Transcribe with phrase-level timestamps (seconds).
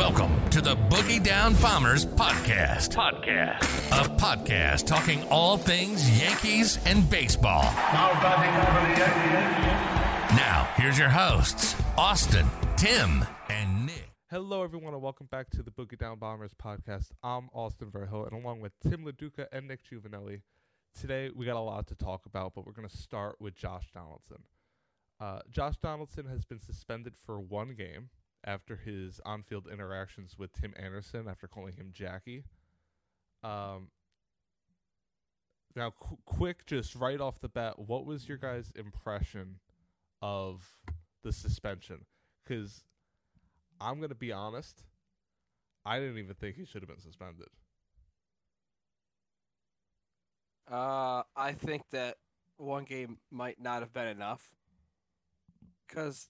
[0.00, 2.94] Welcome to the Boogie Down Bombers podcast.
[2.94, 3.60] Podcast.
[3.90, 7.64] A podcast talking all things Yankees and baseball.
[7.64, 10.38] Now batting for the Yankees.
[10.38, 12.46] Now, here's your hosts, Austin,
[12.78, 14.10] Tim, and Nick.
[14.30, 17.10] Hello, everyone, and welcome back to the Boogie Down Bombers podcast.
[17.22, 20.40] I'm Austin Verho, and along with Tim LaDuca and Nick Juvenelli,
[20.98, 23.90] today we got a lot to talk about, but we're going to start with Josh
[23.92, 24.44] Donaldson.
[25.20, 28.08] Uh, Josh Donaldson has been suspended for one game
[28.44, 32.44] after his on-field interactions with Tim Anderson after calling him Jackie.
[33.42, 33.88] Um,
[35.76, 39.60] now, qu- quick, just right off the bat, what was your guys' impression
[40.22, 40.62] of
[41.22, 42.06] the suspension?
[42.44, 42.82] Because
[43.80, 44.84] I'm to be honest,
[45.84, 47.48] I didn't even think he should have been suspended.
[50.70, 52.16] Uh, I think that
[52.56, 54.54] one game might not have been enough.
[55.88, 56.28] Because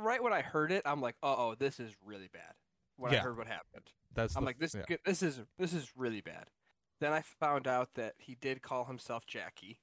[0.00, 2.54] right when I heard it, I'm like, "Uh oh, this is really bad."
[2.96, 4.96] When I heard what happened, that's I'm the- like, "This, yeah.
[5.04, 6.48] this is this is really bad."
[7.00, 9.80] Then I found out that he did call himself Jackie,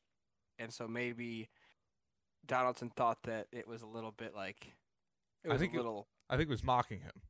[0.59, 1.49] and so maybe
[2.45, 4.75] Donaldson thought that it was a little bit like
[5.43, 6.07] it I was think a it- little.
[6.29, 7.21] I think it was mocking him.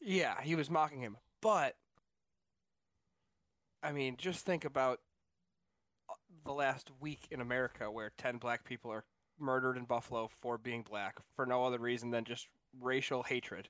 [0.00, 1.16] Yeah, he was mocking him.
[1.42, 1.76] But
[3.82, 5.00] I mean, just think about
[6.08, 9.04] uh, the last week in America where 10 black people are
[9.38, 12.48] murdered in Buffalo for being black for no other reason than just
[12.80, 13.68] racial hatred.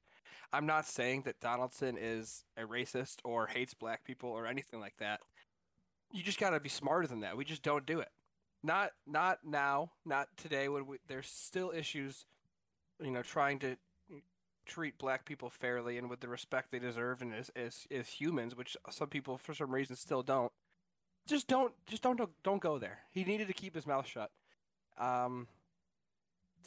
[0.52, 4.96] I'm not saying that Donaldson is a racist or hates black people or anything like
[4.98, 5.20] that.
[6.12, 7.36] You just got to be smarter than that.
[7.36, 8.10] We just don't do it.
[8.62, 12.24] Not not now, not today when we, there's still issues
[13.02, 13.76] you know trying to
[14.66, 18.56] treat black people fairly and with the respect they deserve and as, as as humans,
[18.56, 20.52] which some people for some reason still don't.
[21.26, 23.00] Just don't just don't don't go there.
[23.10, 24.30] He needed to keep his mouth shut.
[24.98, 25.48] Um,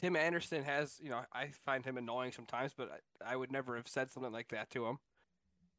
[0.00, 2.90] Tim Anderson has, you know, I find him annoying sometimes, but
[3.24, 4.98] I, I would never have said something like that to him.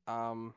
[0.07, 0.53] Um,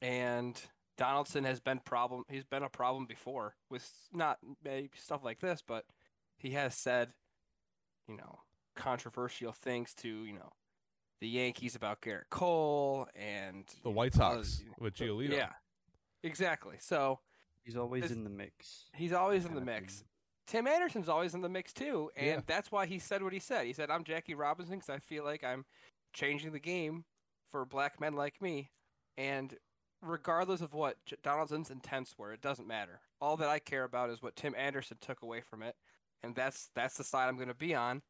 [0.00, 0.60] and
[0.96, 2.24] Donaldson has been problem.
[2.30, 5.84] He's been a problem before with not maybe stuff like this, but
[6.36, 7.10] he has said,
[8.08, 8.40] you know,
[8.74, 10.52] controversial things to you know
[11.20, 15.32] the Yankees about Gerrit Cole and The White uh, Sox with Giolito.
[15.32, 15.50] Yeah,
[16.22, 16.76] exactly.
[16.78, 17.18] So
[17.64, 18.86] He's always in the mix.
[18.94, 20.02] he's always in in the my mix.
[20.48, 22.40] Tim Anderson's always in the mix too, and Yeah.
[22.46, 23.66] that's why he said what he said.
[23.66, 25.64] He said, "I'm Jackie Robinson because I feel like I'm
[26.12, 27.04] changing the game
[27.46, 28.70] for black men like me."
[29.16, 29.56] And
[30.00, 33.02] regardless of what J- Donaldson's intents were, it doesn't matter.
[33.20, 35.76] All that I care about is what Tim Anderson took away from it,
[36.22, 38.02] and that's that's the side I'm going to be on.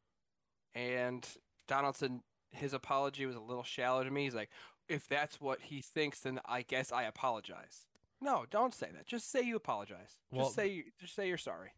[0.73, 1.27] And
[1.67, 4.23] Donaldson, his apology was a little shallow to me.
[4.23, 4.49] He's like,
[4.87, 7.87] "If that's what he thinks, then I guess I apologize."
[8.21, 9.07] No, don't say that.
[9.07, 10.19] Just say you apologize.
[10.31, 11.71] Well, just say you, just say you're sorry.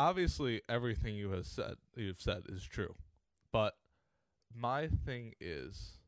[0.00, 2.94] Obviously, everything you have said you've said is true,
[3.52, 3.74] but
[4.54, 5.98] my thing is,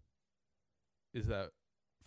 [1.12, 1.50] is that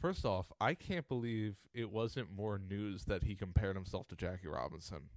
[0.01, 4.47] first off, I can't believe it wasn't more news that he compared himself to Jackie
[4.47, 5.09] Robinson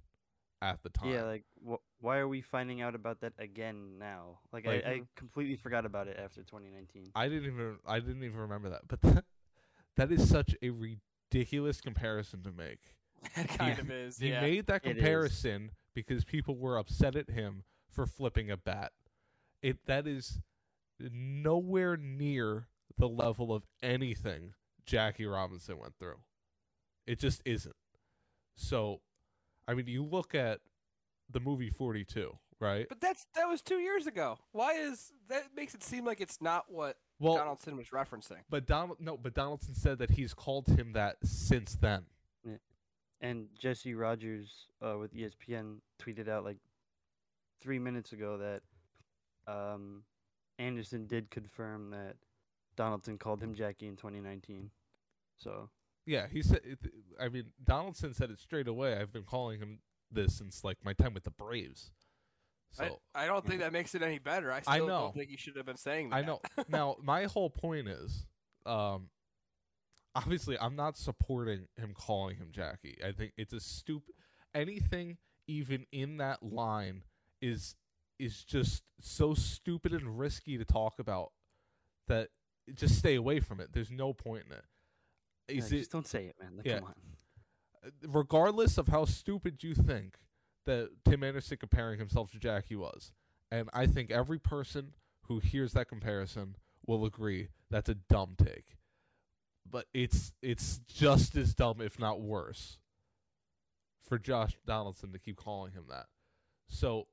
[0.61, 1.09] at the time.
[1.11, 4.37] Yeah, like wh- why are we finding out about that again now?
[4.53, 7.07] Like, Like- I, I completely forgot about it after 2019.
[7.15, 8.87] I didn't even I didn't even remember that.
[8.87, 9.25] But that
[9.95, 12.81] that is such a ridiculous comparison to make.
[13.35, 14.17] It kind of is.
[14.17, 14.41] He yeah.
[14.41, 18.91] made that comparison because people were upset at him for flipping a bat.
[19.61, 20.39] It that is
[20.99, 24.53] nowhere near the level of anything
[24.85, 26.17] Jackie Robinson went through.
[27.07, 27.75] It just isn't.
[28.55, 29.01] So,
[29.67, 30.59] I mean, you look at
[31.31, 32.87] the movie 42, right?
[32.89, 34.37] but that's that was two years ago.
[34.51, 38.41] Why is that makes it seem like it's not what Well, Donaldson was referencing?
[38.49, 42.03] but Donald no, but Donaldson said that he's called him that since then.
[43.21, 46.57] And Jesse Rogers uh, with ESPN tweeted out like
[47.61, 48.61] three minutes ago that
[49.51, 50.03] um,
[50.57, 52.15] Anderson did confirm that
[52.75, 54.69] Donaldson called him Jackie in 2019.
[55.37, 55.69] So
[56.05, 56.61] Yeah, he said.
[56.63, 56.79] It,
[57.19, 58.95] I mean, Donaldson said it straight away.
[58.95, 59.79] I've been calling him
[60.11, 61.91] this since like my time with the Braves.
[62.71, 64.51] So I, I don't think that makes it any better.
[64.51, 64.87] I I know.
[64.87, 66.15] don't think you should have been saying that.
[66.17, 66.39] I know.
[66.69, 68.25] now, my whole point is,
[68.65, 69.09] um,
[70.15, 72.97] obviously, I'm not supporting him calling him Jackie.
[73.05, 74.15] I think it's a stupid.
[74.53, 75.17] Anything
[75.47, 77.03] even in that line
[77.41, 77.75] is
[78.19, 81.31] is just so stupid and risky to talk about
[82.07, 82.29] that
[82.75, 83.69] just stay away from it.
[83.71, 84.65] There's no point in it.
[85.57, 86.57] Is it just don't say it, man.
[86.57, 86.79] Like, Yeah.
[86.79, 87.91] Come on.
[88.07, 90.17] regardless of how stupid you think
[90.65, 93.11] that Tim Anderson comparing himself to Jackie was,
[93.51, 96.55] and I think every person who hears that comparison
[96.85, 98.75] will agree that's a dumb take.
[99.69, 102.77] But it's it's just as dumb, if not worse,
[104.07, 106.07] for Josh Donaldson to keep calling him that.
[106.67, 107.07] So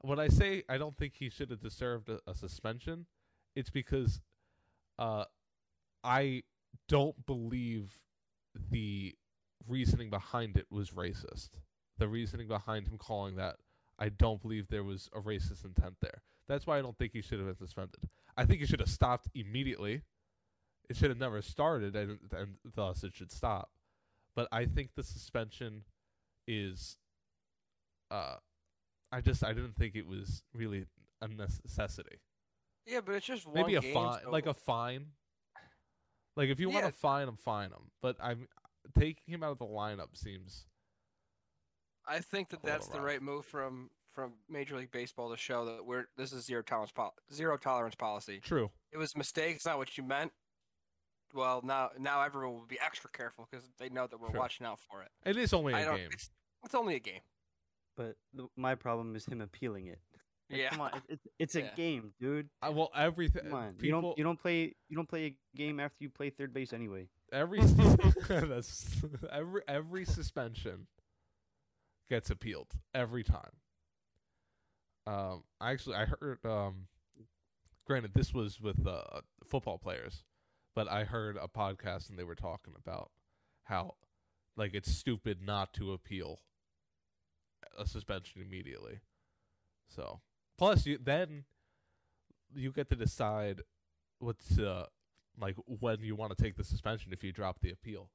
[0.00, 3.06] when I say I don't think he should have deserved a, a suspension,
[3.54, 4.20] it's because
[4.98, 5.24] uh,
[6.02, 6.42] I
[6.88, 7.92] don't believe
[8.70, 9.14] the
[9.68, 11.50] reasoning behind it was racist.
[11.98, 13.56] The reasoning behind him calling that,
[13.98, 16.22] I don't believe there was a racist intent there.
[16.48, 18.08] That's why I don't think he should have been suspended.
[18.36, 20.02] I think he should have stopped immediately.
[20.90, 23.70] It should have never started, and, and thus it should stop.
[24.34, 25.84] But I think the suspension
[26.48, 26.96] is.
[28.10, 28.34] Uh,
[29.12, 30.86] I just I didn't think it was really
[31.22, 32.18] a necessity.
[32.86, 35.06] Yeah, but it's just one Maybe a fine, so- like a fine.
[36.36, 37.90] Like if you want to fine him, fine him.
[38.02, 38.48] But I'm
[38.98, 40.66] taking him out of the lineup seems
[42.06, 43.06] I think that that's the rough.
[43.06, 46.92] right move from from Major League Baseball to show that we're this is zero tolerance
[46.92, 48.40] pol- zero tolerance policy.
[48.42, 48.70] true.
[48.90, 49.56] It was a mistake.
[49.56, 50.32] It's not what you meant.
[51.34, 54.40] Well, now now everyone will be extra careful because they know that we're Sure.
[54.40, 55.08] watching out for it.
[55.24, 56.08] It is only I a game.
[56.12, 56.30] It's,
[56.64, 57.20] it's only a game.
[57.96, 59.98] But the, my problem is him appealing it.
[60.50, 60.70] Like, Yeah.
[60.70, 61.74] Come on, it- it's it's a Yeah.
[61.76, 62.48] game, dude.
[62.62, 63.44] Uh, well, everything.
[63.44, 63.74] Come on.
[63.74, 66.52] People, you don't you don't play you don't play a game after you play third
[66.52, 67.08] base anyway.
[67.32, 67.60] every
[68.28, 68.96] that's
[69.30, 70.86] every every suspension
[72.08, 73.52] gets appealed every time.
[75.06, 76.86] Um, I actually I heard um,
[77.86, 80.24] granted this was with uh, football players,
[80.74, 83.10] but I heard a podcast and they were talking about
[83.64, 83.94] how
[84.56, 86.40] like it's stupid not to appeal
[87.78, 89.00] a suspension immediately.
[89.88, 90.20] So
[90.58, 91.44] plus you then
[92.54, 93.60] you get to decide
[94.18, 94.86] what's uh
[95.40, 98.10] like when you want to take the suspension if you drop the appeal.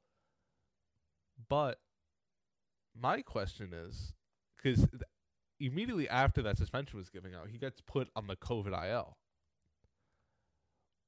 [1.50, 1.80] But
[3.00, 4.14] my question is
[4.56, 4.88] because
[5.60, 9.18] immediately after that suspension was given out, he gets put on the COVID IL.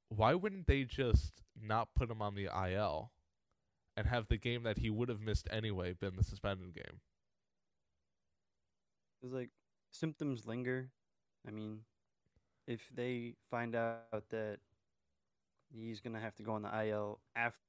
[0.10, 3.12] Why wouldn't they just not put him on the IL
[3.96, 7.02] and have the game that he would have missed anyway been the suspended game?
[9.22, 9.50] It's like
[9.92, 10.90] symptoms linger.
[11.48, 11.80] I mean,
[12.68, 14.60] if they find out that
[15.74, 17.60] he's gonna have to go on the IL after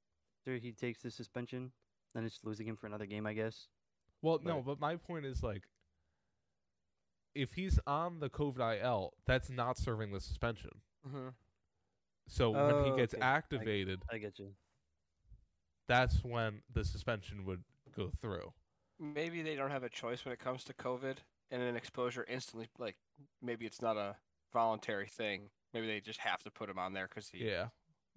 [0.45, 1.71] he takes the suspension,
[2.13, 3.67] then it's losing him for another game, I guess.
[4.21, 5.63] Well, no, but my point is like,
[7.35, 10.71] if he's on the COVID IL, that's not serving the suspension.
[11.07, 11.29] Mm-hmm.
[12.29, 13.23] So when Oh, he gets okay.
[13.23, 14.53] Activated, I get you.
[15.87, 17.63] that's when the suspension would
[17.95, 18.53] go through.
[18.99, 21.17] Maybe they don't have a choice when it comes to COVID
[21.49, 22.67] and an exposure instantly.
[22.77, 22.97] Like
[23.41, 24.15] maybe it's not a
[24.53, 25.49] voluntary thing.
[25.73, 27.45] Maybe they just have to put him on there because he.
[27.45, 27.69] Yeah,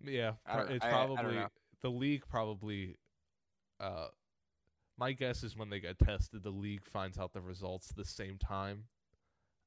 [0.05, 0.32] yeah.
[0.47, 1.49] I pro- it's I- I probably know.
[1.81, 2.25] the league.
[2.29, 2.97] Probably,
[3.81, 4.08] uh,
[4.99, 8.37] my guess is when they get tested, the league finds out the results the same
[8.37, 8.85] time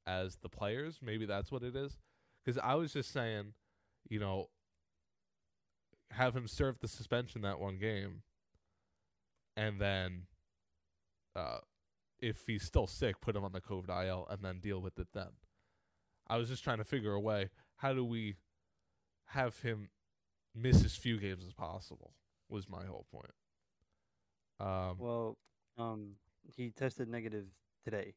[0.06, 1.00] as the players.
[1.01, 1.98] Maybe that's what it is.
[2.44, 3.53] Because I was just saying,
[4.09, 4.49] you know,
[6.11, 8.21] have him serve the suspension that one game,
[9.57, 10.23] and then,
[11.35, 11.59] uh,
[12.19, 15.07] if he's still sick, put him on the COVID IL and then deal with it
[15.13, 15.29] then.
[16.27, 17.49] I was just trying to figure a way.
[17.77, 18.35] How do we
[19.27, 19.89] have him
[20.55, 22.13] miss as few games as possible?
[22.49, 23.33] Was my whole point.
[24.59, 25.37] Um, Well,
[25.77, 26.15] um,
[26.55, 27.47] he tested negative
[27.83, 28.13] today,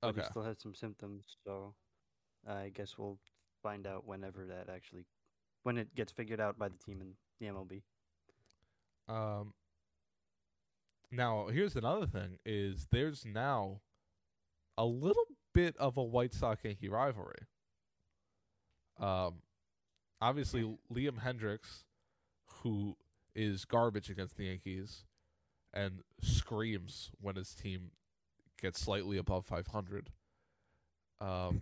[0.00, 0.20] but okay.
[0.20, 1.36] he still has some symptoms.
[1.44, 1.74] So
[2.48, 3.18] I guess we'll
[3.62, 5.06] find out whenever that actually,
[5.64, 7.82] when it gets figured out by the team in the MLB.
[9.08, 9.52] Um,
[11.10, 13.80] now here's another thing: is there's now
[14.78, 17.46] a little bit of a White Sox Yankee rivalry.
[19.00, 19.42] Um,
[20.20, 20.62] obviously
[20.92, 21.84] Liam Hendriks,
[22.62, 22.96] who
[23.34, 25.04] is garbage against the Yankees,
[25.72, 27.90] and screams when his team
[28.60, 30.10] gets slightly above 500.
[31.20, 31.60] Um,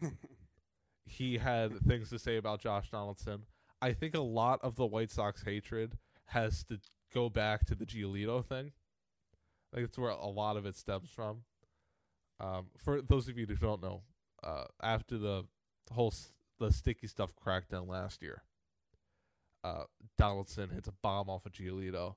[1.05, 3.43] he had things to say about Josh Donaldson.
[3.83, 6.79] I think a lot of the White Sox hatred has to
[7.13, 8.71] go back to the Giolito thing.
[9.73, 11.43] Like it's where a lot of it stems from.
[12.39, 14.03] Um, for those of you who don't know,
[14.45, 15.45] uh, after the
[15.91, 16.15] whole
[16.61, 18.45] the sticky stuff crackdown last year,
[19.65, 19.85] uh,
[20.17, 22.15] Donaldson hits a bomb off of Giolito,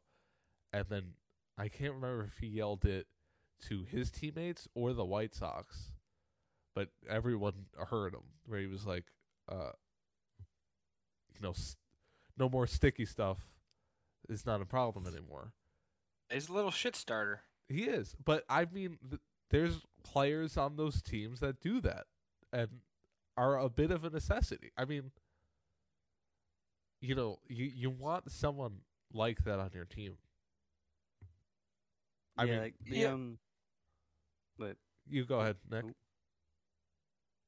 [0.72, 1.14] and then
[1.58, 3.08] I can't remember if he yelled it
[3.70, 5.94] to his teammates or the White Sox,
[6.76, 9.06] but everyone heard him where he was like,
[9.50, 9.72] uh,
[11.36, 11.78] you know, s-
[12.38, 13.40] no more sticky stuff
[14.30, 15.54] is not a problem anymore.
[16.32, 17.44] He's a little shit starter.
[17.68, 22.06] He is, but I mean, th- there's players on those teams that do that
[22.52, 22.82] and
[23.38, 24.72] are a bit of a necessity.
[24.78, 25.12] I mean,
[27.02, 28.82] you know, you you want someone
[29.14, 30.18] like that on your team.
[32.38, 33.08] I yeah, mean, like the yeah.
[33.08, 33.38] um,
[34.58, 34.78] but
[35.08, 35.86] you go ahead, Nick.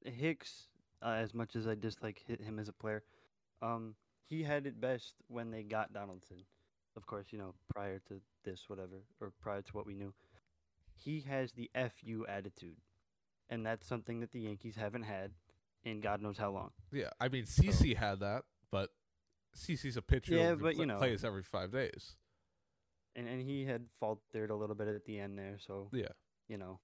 [0.06, 0.67] Hicks,
[1.01, 3.03] uh, as much as I dislike hi- him as a player,
[3.61, 3.95] um,
[4.25, 6.37] he had it best when they got Donaldson.
[6.95, 10.13] Of course, you know, prior to this, whatever, or prior to what we knew,
[10.95, 12.77] he has the "fu" attitude,
[13.49, 15.31] and that's something that the Yankees haven't had
[15.83, 16.71] in God knows how long.
[16.91, 18.89] Yeah, I mean, CC had that, but
[19.55, 20.97] CC's a pitcher Yeah, who but, pl- you know.
[20.97, 22.15] plays every five days.
[23.15, 26.09] And and he had faltered a little bit at the end there, so Yeah.
[26.47, 26.79] you know.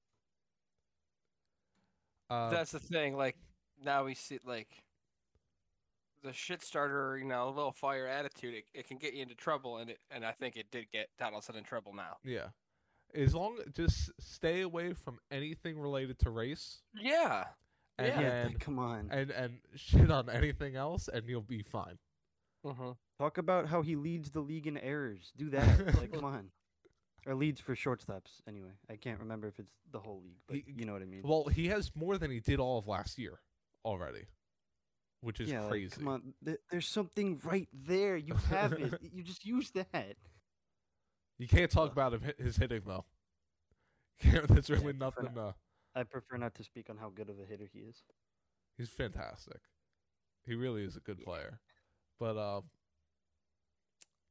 [2.29, 3.15] Uh, That's the thing.
[3.15, 3.35] Like
[3.83, 4.69] now we see like
[6.23, 8.53] the shit starter, you know, a little fire attitude.
[8.55, 11.09] It, it can get you into trouble, and it and I think it did get
[11.19, 12.17] Donaldson in trouble now.
[12.23, 12.47] yeah.
[13.15, 17.43] As long just stay away from anything related to race, Yeah.
[17.99, 18.21] and Yeah.
[18.21, 19.09] Yeah, then, come on.
[19.11, 21.99] and and shit on anything else, and you'll be fine.
[22.65, 22.91] Mm-hmm.
[23.19, 25.31] Talk about how he leads the league in errors.
[25.37, 25.95] Do that.
[25.99, 26.49] like, come on.
[27.27, 28.41] Or leads for shortstops.
[28.47, 31.05] Anyway, I can't remember if it's the whole league, but He- you know what I
[31.05, 31.21] mean.
[31.23, 33.41] Well, he has more than he did all of last year
[33.85, 34.25] already,
[35.23, 35.95] which is yeah, like, crazy.
[35.95, 36.33] come on.
[36.43, 38.17] Th- there's something right there.
[38.17, 38.99] You have it.
[39.13, 40.17] you just use that.
[41.39, 41.91] You can't talk Ugh.
[41.93, 43.05] about him, his hitting though.
[44.47, 45.37] There's really for nothing.
[45.37, 45.53] Uh,
[45.95, 48.03] I prefer not to speak on how good of a hitter he is.
[48.77, 49.59] he's fantastic.
[50.45, 51.59] He really is a good player.
[52.19, 52.61] But uh,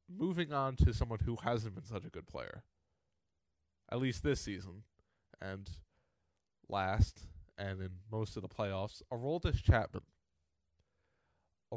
[0.09, 2.63] moving on to someone who hasn't been such a good player,
[3.91, 4.83] at least this season,
[5.41, 5.69] and
[6.69, 7.19] last,
[7.57, 10.03] and in most of the playoffs, Aroldis Chapman.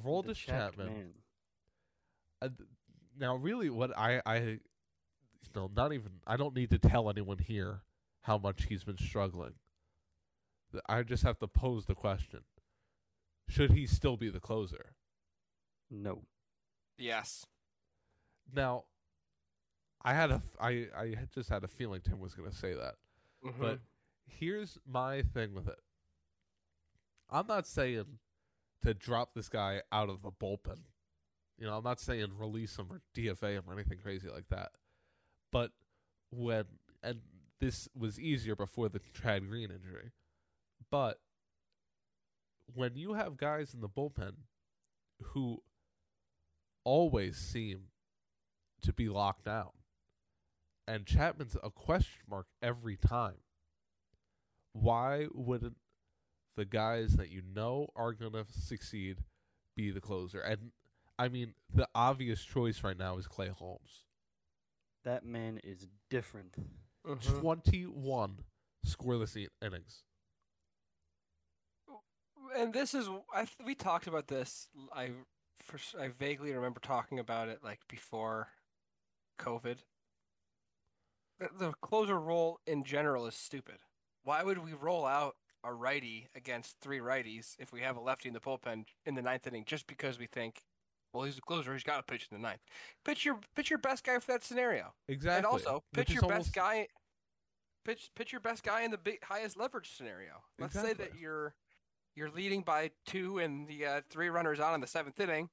[0.03, 0.87] The Aroldis chapped Chapman.
[0.87, 1.09] Man.
[2.43, 2.69] Uh, th-
[3.19, 4.61] now, really, what I, I, you
[5.55, 7.81] know, not even, I don't need to tell anyone here
[8.23, 9.55] how much he's been struggling.
[10.73, 12.41] Th- I just have to pose the question:
[13.49, 14.93] Should he still be the closer?
[15.91, 16.23] No.
[16.99, 17.47] Yes.
[18.55, 18.85] Now,
[20.03, 22.57] I had a, f- I, I had just had a feeling Tim was going to
[22.57, 22.95] say that.
[23.45, 23.61] Mm-hmm.
[23.61, 23.81] But
[24.27, 25.79] here's my thing with it.
[27.31, 28.05] I'm not saying
[28.83, 30.81] to drop this guy out of the bullpen.
[31.59, 34.73] You know, I'm not saying release him or DFA him or anything crazy like that.
[35.51, 35.73] But
[36.31, 36.65] when
[37.03, 37.21] and
[37.61, 40.13] this was easier before the Chad Green injury.
[40.91, 41.19] But
[42.75, 44.33] when you have guys in the bullpen
[45.23, 45.63] who
[46.85, 47.85] always seem
[48.83, 49.71] to be locked down,
[50.87, 53.39] and Chapman's a question mark every time,
[54.73, 55.77] why wouldn't
[56.57, 59.19] the guys that you know are going to succeed
[59.77, 60.41] be the closer?
[60.41, 60.73] And
[61.19, 64.05] I mean, the obvious choice right now is Clay Holmes.
[65.05, 66.57] That man is different.
[67.07, 67.41] Mhm.
[67.41, 68.45] 21
[68.85, 70.03] scoreless innings.
[72.57, 74.69] and this is I th- we talked about this.
[74.95, 75.11] I
[75.63, 78.49] for, s- I vaguely remember talking about it like before
[79.39, 79.79] COVID.
[81.39, 83.77] The, the closer role in general is stupid.
[84.23, 85.37] Why would we roll out
[85.67, 89.23] a righty against three righties if we have a lefty in the bullpen in the
[89.23, 90.63] ninth inning just because we think,
[91.13, 92.61] well, he's a closer, he's got to pitch in the ninth.
[93.05, 95.37] Pitch your pitch your best guy for that scenario, Exactly.
[95.39, 96.87] and also pitch your almost- best guy.
[97.85, 100.43] Pitch pitch your best guy in the big, highest leverage scenario.
[100.59, 101.55] Let's say that you're
[102.17, 105.51] you're leading by two and the uh, three runners on in the seventh inning.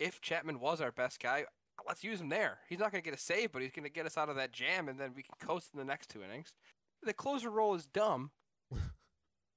[0.00, 1.44] If Chapman was our best guy,
[1.86, 2.58] let's use him there.
[2.68, 4.34] He's not going to get a save, but he's going to get us out of
[4.36, 6.54] that jam, and then we can coast in the next two innings.
[7.02, 8.32] The closer role is dumb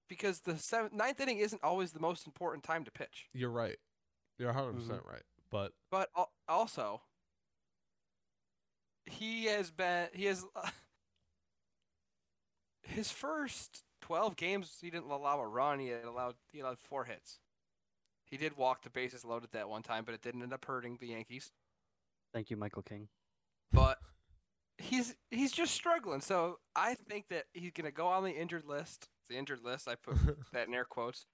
[0.10, 3.28] because the seventh, ninth inning isn't always the most important time to pitch.
[3.34, 3.78] You're right.
[4.38, 4.80] You're 100% mm-hmm.
[4.80, 5.24] percent right.
[5.50, 7.02] But But al- also,
[9.06, 10.46] he has been he has
[12.82, 14.78] his first twelve games.
[14.82, 15.80] He didn't allow a run.
[15.80, 17.40] He had allowed he allowed four hits.
[18.26, 20.98] He did walk the bases loaded that one time, but it didn't end up hurting
[21.00, 21.52] the Yankees.
[22.34, 23.08] Thank you, Michael King.
[23.72, 24.00] But
[24.88, 26.22] he's he's just struggling.
[26.22, 29.10] So I think that he's gonna go on the injured list.
[29.30, 29.88] The injured list.
[29.88, 30.18] I put
[30.54, 31.26] that in air quotes.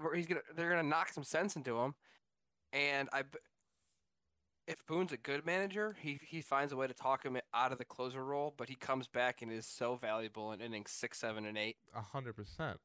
[0.00, 1.94] Where he's gonna they're gonna knock some sense into him,
[2.72, 3.24] and I.
[4.66, 7.78] If Boone's a good manager, he he finds a way to talk him out of
[7.78, 11.44] the closer role, but he comes back and is so valuable in innings six, seven,
[11.44, 12.76] and eight a 100%.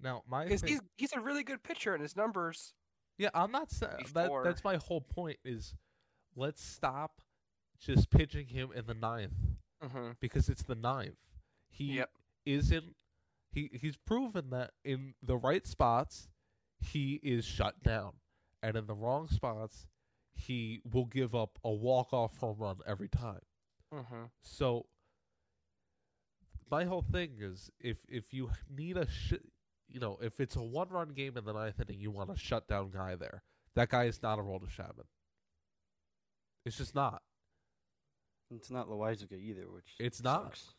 [0.00, 2.74] Now, my because he's he's a really good pitcher, and his numbers.
[3.18, 4.30] Yeah, I'm not saying that.
[4.42, 5.38] That's my whole point.
[5.44, 5.74] Is
[6.34, 7.20] let's stop
[7.80, 9.32] just pitching him in the ninth
[9.82, 10.10] Mm-hmm.
[10.20, 11.14] because it's the ninth.
[11.68, 12.10] He Yep.
[12.46, 12.96] isn't.
[13.52, 16.28] He he's proven that in the right spots,
[16.80, 18.14] he is shut down,
[18.62, 19.86] and in the wrong spots,
[20.34, 23.40] he will give up a walk off home run every time.
[23.94, 24.24] Mm-hmm.
[24.42, 24.86] So
[26.70, 29.34] my whole thing is if if you need a sh-
[29.88, 32.36] you know if it's a one run game in the ninth inning, you want a
[32.36, 33.44] shut down guy there.
[33.76, 35.06] That guy is not Aroldis Chapman.
[36.66, 37.22] It's just not.
[38.50, 40.44] It's not Loaisiga either, which It's not.
[40.44, 40.74] sucks.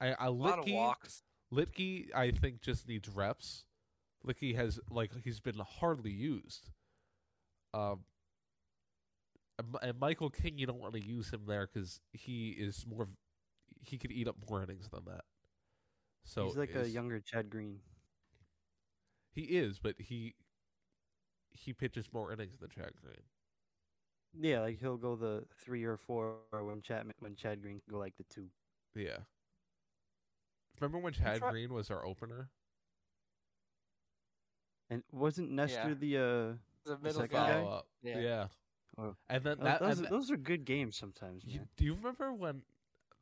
[0.00, 1.22] I, I A lot of Luetge, walks.
[1.52, 3.64] Luetge, I think just needs reps.
[4.26, 6.70] Luetge has like he's been hardly used.
[7.72, 8.00] Um,
[9.58, 12.84] and, Mi- and Michael King, you don't want to use him there because he is
[12.86, 13.08] more.
[13.82, 15.24] He could eat up more innings than that.
[16.24, 17.78] So He's like a younger Chad Green.
[19.32, 20.34] He is, but he
[21.52, 23.22] he pitches more innings than Chad Green.
[24.38, 27.98] Yeah, like he'll go the three or four when Chad when Chad Green can go
[27.98, 28.48] like the two.
[28.94, 29.18] Yeah.
[30.80, 32.50] Remember when Chad try- Green was our opener?
[34.90, 35.94] And wasn't Nestor Yeah.
[35.94, 37.62] the uh The middle second guy.
[37.62, 37.68] guy?
[37.68, 37.86] Up.
[38.02, 38.18] Yeah.
[38.20, 38.48] Yeah.
[38.98, 39.16] Oh.
[39.28, 41.94] And then tho- that, those, and are, those are good games sometimes, You- do you
[41.94, 42.62] remember when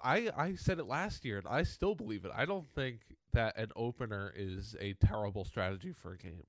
[0.03, 2.33] I I said it last year and I still believe it.
[2.35, 3.01] I don't think
[3.33, 6.47] that an opener is a terrible strategy for a game.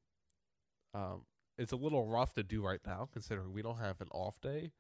[0.93, 1.25] Um
[1.57, 4.71] it's a little rough to do right now considering we don't have an off day.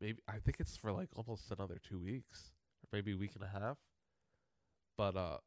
[0.00, 2.52] Maybe I think it's for like almost another 2 weeks
[2.82, 3.78] or maybe a week and a half.
[4.96, 5.38] But uh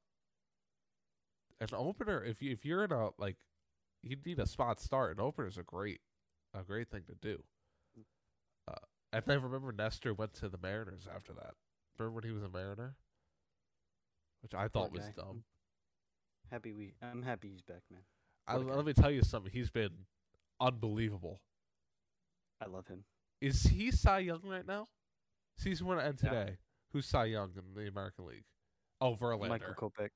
[1.59, 3.37] an opener if you if you're in a like
[4.01, 5.99] you need a spot start, an opener is a great
[6.53, 7.43] a great thing to do.
[8.67, 8.73] Uh,
[9.13, 11.53] and I remember Nestor went to the Mariners after that.
[11.97, 12.95] Remember when he was a Mariner?
[14.41, 15.43] Which I thought was dumb.
[16.51, 18.01] Happy we I'm happy he's back, man.
[18.47, 19.51] I, let me tell you something.
[19.51, 19.89] He's been
[20.59, 21.41] unbelievable.
[22.61, 23.03] I love him.
[23.41, 24.87] Is he Cy Young right now?
[25.57, 26.29] Season one end Yeah.
[26.29, 26.57] today.
[26.91, 28.45] Who's Cy Young in the American League?
[29.01, 29.49] Oh, Verlander.
[29.49, 30.11] Michael Kopech.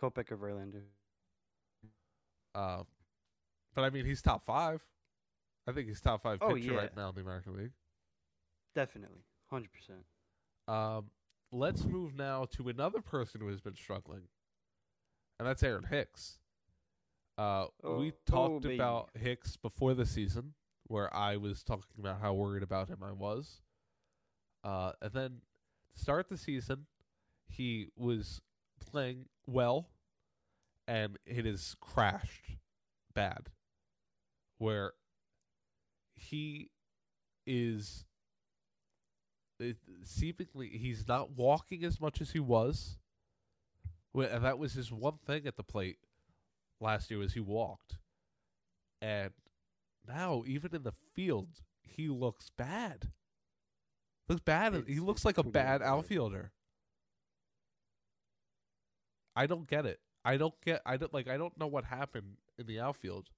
[0.00, 0.84] Kopech or Verlander.
[2.54, 2.82] Uh,
[3.74, 4.82] but I mean, he's top five.
[5.66, 6.78] I think he's top five Oh, pitcher yeah.
[6.78, 7.72] right now in the American League.
[8.74, 9.24] Definitely.
[9.50, 10.04] Hundred percent.
[10.68, 11.10] Um,
[11.52, 14.28] let's move now to another person who has been struggling,
[15.38, 16.38] and that's Aaron Hicks.
[17.36, 18.74] Uh, we Oh, talked baby.
[18.76, 20.54] about Hicks before the season,
[20.86, 23.60] where I was talking about how worried about him I was.
[24.62, 25.40] Uh, and then
[25.94, 26.86] to start the season,
[27.48, 28.40] he was
[28.80, 29.88] playing well,
[30.86, 32.56] and it has crashed
[33.14, 33.50] bad,
[34.58, 34.92] where
[36.14, 36.70] he
[37.46, 38.04] is
[39.58, 42.98] it, seemingly he's not walking as much as he was.
[44.14, 45.98] And that was his one thing at the plate
[46.80, 47.96] last year was he walked.
[49.00, 49.30] And
[50.06, 51.48] now even in the field
[51.82, 53.10] he looks bad.
[54.28, 54.84] Looks bad.
[54.86, 55.82] he looks like a bad bad.
[55.82, 56.52] outfielder.
[59.36, 60.00] I don't get it.
[60.24, 63.28] I don't get I don't like I don't know what happened in the outfield.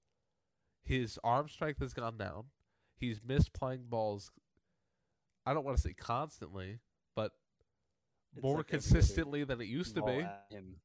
[0.84, 2.44] His arm strength has gone down.
[2.96, 4.30] He's missed playing balls
[5.46, 6.80] I don't want to say constantly,
[7.14, 7.32] but
[8.34, 10.26] It's more like consistently than it used to be.
[10.50, 10.76] Him.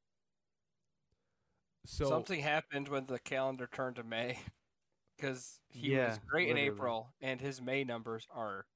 [1.84, 4.38] So Something happened when the calendar turned to May,
[5.16, 6.58] because he Yeah, was great in.
[6.58, 8.66] April, and his May numbers are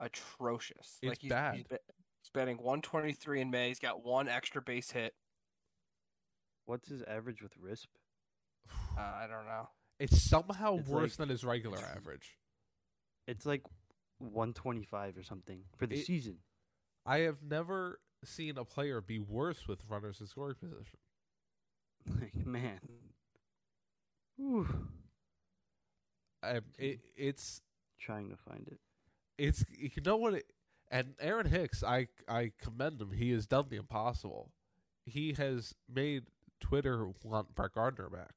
[0.00, 0.98] atrocious.
[1.02, 1.56] It's like he's, bad.
[1.56, 1.78] He's, ba-
[2.22, 3.68] he's batting 123 in May.
[3.68, 5.14] He's got one extra base hit.
[6.64, 7.86] What's his average with RISP?
[8.96, 9.68] Uh, I don't know.
[9.98, 12.38] it's somehow It's worse like- than his regular average.
[13.26, 13.62] It's like
[14.18, 16.38] 125 or something for the It- season.
[17.04, 20.98] I have never seen a player be worse with runners in scoring position.
[22.20, 22.80] Like man.
[24.36, 24.68] Whew.
[26.42, 27.60] Um, it, it's
[28.00, 28.78] Trying to find it.
[29.36, 30.44] it's you know what it,
[30.90, 34.52] and Aaron Hicks I I commend him he has done the impossible
[35.04, 36.24] he has made
[36.60, 38.34] Twitter want Brett Gardner back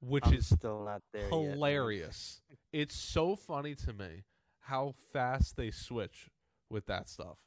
[0.00, 1.22] which I'm is still not there.
[1.22, 4.24] yet, hilarious it's so funny to me
[4.60, 6.28] how fast they switch
[6.68, 7.38] with that stuff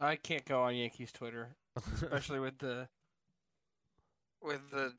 [0.00, 1.56] I can't go on Yankees Twitter,
[1.94, 2.88] especially with the
[4.42, 4.92] with the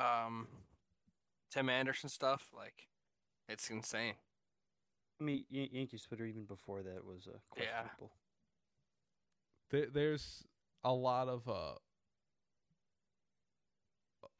[0.00, 0.48] um
[1.50, 2.48] Tim Anderson stuff.
[2.56, 2.88] Like,
[3.48, 4.14] it's insane.
[5.20, 7.82] I mean, Yan- Yankees Twitter even before that was uh, Yeah.
[7.82, 8.12] questionable.
[9.70, 10.42] there, there's
[10.82, 11.74] a lot of uh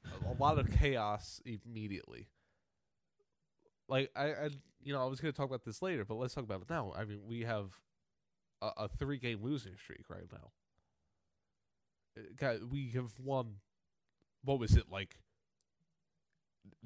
[0.05, 2.29] a- a lot of chaos immediately.
[3.89, 4.51] Like I, I,
[4.83, 6.71] you know, I was going to talk about this later, but let's talk about it
[6.71, 6.93] now.
[6.97, 7.79] I mean, we have
[8.63, 10.51] a, a three-game losing streak right now.
[12.37, 13.57] God, we have won.
[14.45, 15.17] What was it like?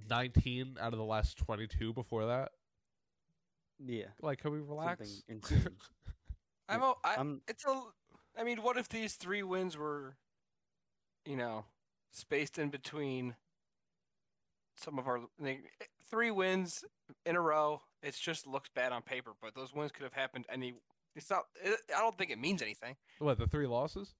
[0.09, 2.51] Nineteen out of the last twenty-two before that.
[3.85, 4.07] Yeah.
[4.23, 5.23] Like, can we relax?
[5.29, 5.67] Something.
[6.69, 6.81] I'm.
[6.81, 7.81] Yeah, o- I, I'm- it's a.
[8.39, 10.17] I mean, what if these three wins were,
[11.25, 11.65] you know,
[12.13, 13.35] spaced in between
[14.77, 15.21] some of our
[16.11, 16.85] three wins
[17.27, 17.83] in a row?
[18.03, 20.75] It just looks bad on paper, but those wins could have happened any.
[21.17, 21.45] It's not.
[21.63, 22.97] It, I don't think it means anything.
[23.19, 24.15] what the three losses?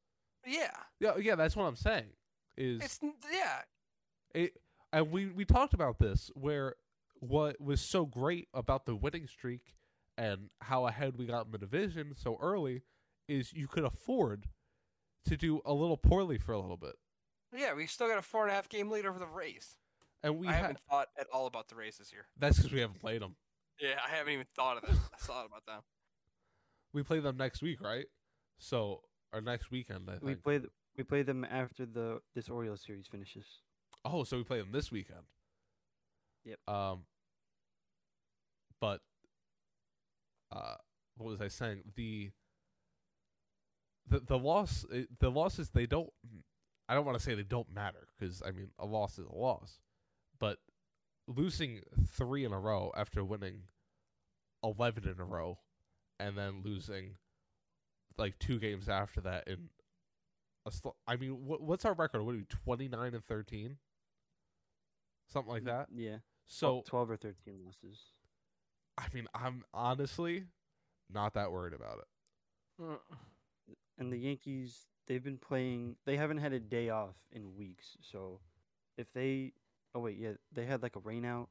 [0.47, 0.71] Yeah,
[1.01, 2.07] Yeah, yeah, that's what I'm saying.
[2.57, 3.01] Is it's
[3.33, 3.61] yeah.
[4.35, 4.53] it
[4.93, 6.75] and we we talked about this where
[7.21, 9.75] what was so great about the winning streak
[10.17, 12.83] and how ahead we got in the division so early
[13.29, 14.47] is you could afford
[15.27, 16.97] to do a little poorly for a little bit
[17.57, 19.77] Yeah, we still got a four and a half game lead over the Rays.
[20.23, 22.27] and we I ha- haven't thought at all about the this year.
[22.39, 23.37] that's because we haven't played them
[23.81, 24.97] Yeah, I haven't even thought of it.
[25.15, 25.83] I thought about them.
[26.93, 28.07] we play them next week right
[28.59, 30.25] so or next weekend I think.
[30.25, 33.45] we play th- we play them after the this Orioles series finishes.
[34.05, 35.23] Oh, so we play them this weekend.
[36.45, 36.59] Yep.
[36.69, 37.01] Um.
[38.81, 39.01] But.
[40.51, 40.75] Uh,
[41.17, 41.83] what was I saying?
[41.95, 42.31] The.
[44.09, 44.87] The the loss
[45.21, 46.11] the losses they don't.
[46.89, 49.35] I don't want to say they don't matter because I mean a loss is a
[49.35, 49.81] loss,
[50.41, 50.59] but
[51.27, 53.65] losing three in a row after winning
[54.65, 55.59] eleven in a row,
[56.19, 57.17] and then losing
[58.19, 59.69] like two games after that in
[60.67, 62.23] a sl- I mean, what, what's our record?
[62.23, 63.77] What are we, 29 and 13?
[65.29, 65.89] Something like that.
[65.95, 66.17] Yeah.
[66.47, 68.01] So, 12 or 13 losses.
[68.97, 70.45] I mean, I'm honestly
[71.13, 72.83] not that worried about it.
[72.83, 72.99] Mm.
[73.99, 75.97] And the Yankees, they've been playing.
[76.05, 77.97] They haven't had a day off in weeks.
[78.01, 78.41] So
[78.97, 79.53] if they,
[79.95, 81.49] oh wait, yeah, they had like a rainout.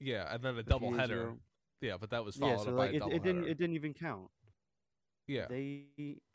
[0.00, 1.34] Yeah, and then a few double header.
[1.80, 3.94] Yeah, but that was Yeah, followed so up like it, it didn't it didn't even
[3.94, 4.30] count.
[5.30, 5.86] Yeah, They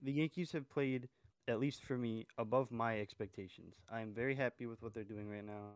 [0.02, 1.10] the Yankees have played
[1.48, 3.76] at least for me above my expectations.
[3.92, 5.74] I am very happy with what they're doing right now.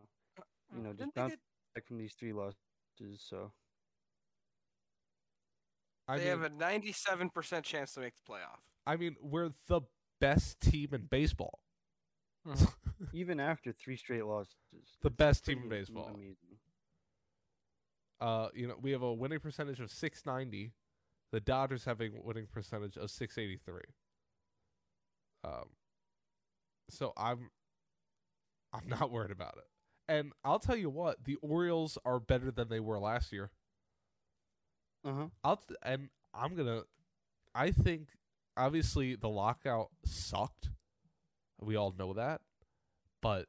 [0.76, 1.34] You know, just Didn't bounce
[1.74, 2.56] back from these three losses.
[3.18, 3.52] So
[6.08, 8.60] I they mean, have a 97% chance to make the playoff.
[8.86, 9.82] I mean, we're the
[10.20, 11.60] best team in baseball.
[13.12, 14.54] even after three straight losses,
[15.02, 16.10] The best team in pretty baseball.
[16.14, 16.36] Amazing.
[18.20, 20.72] Uh, you know, we have a winning percentage of 690.
[21.32, 23.82] The Dodgers have a winning percentage of 683.
[25.44, 25.68] Um,
[26.90, 27.50] so I'm,
[28.72, 29.64] I'm not worried about it.
[30.08, 33.50] And I'll tell you what, the Orioles are better than they were last year.
[35.04, 35.26] Uh huh.
[35.44, 36.82] I'll t- and I'm gonna.
[37.54, 38.08] I think
[38.56, 40.68] obviously the lockout sucked.
[41.60, 42.40] We all know that,
[43.22, 43.46] but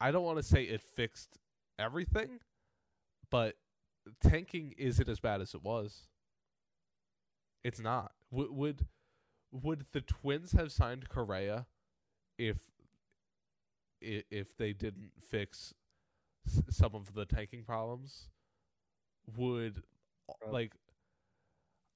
[0.00, 1.38] I don't want to say it fixed
[1.78, 2.40] everything.
[3.30, 3.56] But
[4.22, 6.06] tanking isn't as bad as it was.
[7.64, 8.12] It's not.
[8.30, 8.86] Would would
[9.52, 11.66] would the Twins have signed Correa
[12.38, 12.70] if
[14.02, 15.74] i- if they didn't fix
[16.46, 18.28] s- some of the tanking problems?
[19.36, 19.82] Would
[20.50, 20.74] like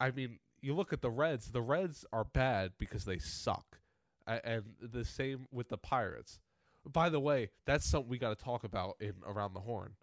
[0.01, 1.51] I mean, you look at the Reds.
[1.53, 3.81] The Reds are bad because they suck,
[4.27, 6.41] and the same with the Pirates.
[6.85, 9.97] By the way, that's something we got to talk about in around the horn.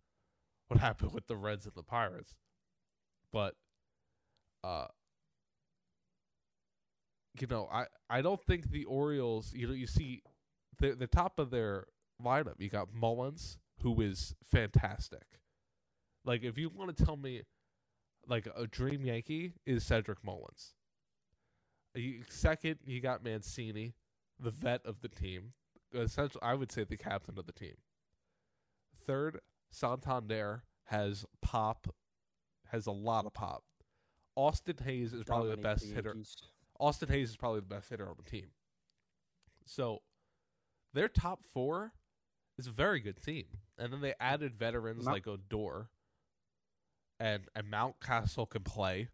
[0.68, 2.36] What happened with the Reds and the Pirates?
[3.32, 3.56] But,
[4.64, 4.88] uh,
[7.40, 9.54] you know, I I don't think the Orioles.
[9.54, 10.22] You know, you see,
[10.80, 11.86] the the top of their
[12.24, 12.56] lineup.
[12.60, 15.24] You got Mullins, who is fantastic.
[16.26, 17.44] Like, if you want to tell me
[18.28, 20.74] like a dream Yankee is Cedric Mullins.
[21.96, 23.96] You, second, you got Mancini,
[24.40, 25.54] the vet of the team.
[25.94, 27.76] Essentially, I would say the captain of the team.
[29.06, 29.40] Third,
[29.72, 31.88] Santander has pop,
[32.68, 33.64] has a lot of pop.
[34.36, 36.16] Austin Hays is probably the best hitter.
[36.80, 38.48] Austin Hays is probably the best hitter on the team.
[39.66, 40.02] So,
[40.94, 41.94] their top four
[42.58, 43.46] is a very good team,
[43.78, 45.90] and then they added veterans Mount- like Odor,
[47.20, 49.10] and and Mountcastle can play.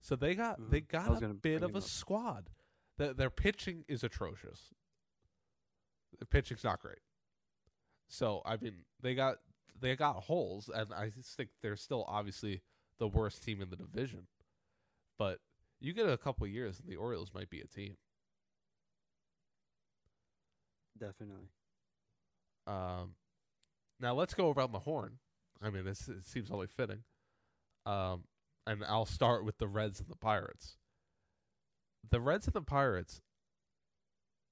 [0.00, 0.70] So they got Mhm.
[0.70, 1.84] they got a bit of a up.
[1.84, 2.50] squad.
[2.98, 4.74] Their, their pitching is atrocious.
[6.18, 7.02] The pitching's not great.
[8.08, 9.38] So I mean, they got
[9.80, 12.62] they got holes, and I just think they're still obviously
[12.98, 14.26] the worst team in the division.
[15.16, 15.40] But
[15.80, 17.96] you get a couple of years, and the Orioles might be a team.
[20.98, 21.48] Definitely.
[22.66, 23.14] Um,
[24.00, 25.18] now let's go around the horn.
[25.62, 27.02] I mean, this it seems only fitting.
[27.86, 28.24] Um,
[28.66, 30.76] and I'll start with the Reds and the Pirates.
[32.10, 33.22] The Reds and the Pirates.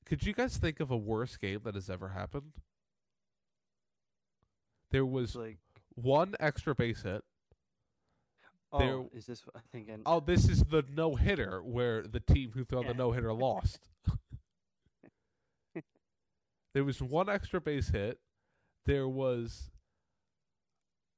[0.05, 2.53] Could you guys think of a worse game that has ever happened?
[4.91, 5.59] There was like,
[5.95, 7.25] one extra base hit.
[8.73, 9.43] Oh, there- is this?
[9.55, 9.89] I think.
[10.07, 12.89] Oh, this is the no hitter where the team who threw Yeah.
[12.89, 13.89] the no hitter lost.
[16.75, 18.19] there was one extra base hit.
[18.87, 19.71] There was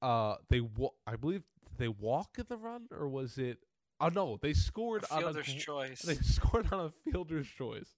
[0.01, 1.43] uh they wa- I believe
[1.77, 3.59] they walk in the run or was it
[4.01, 6.03] Oh no, they scored A on a fielder's choice.
[6.03, 7.89] They scored on a fielder's choice.